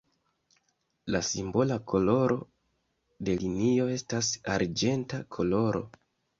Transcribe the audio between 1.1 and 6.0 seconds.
La simbola koloro de linio estas arĝenta koloro.